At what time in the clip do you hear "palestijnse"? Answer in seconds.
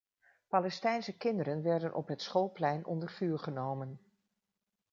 0.47-1.17